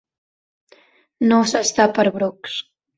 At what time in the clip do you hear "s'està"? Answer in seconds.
1.53-1.91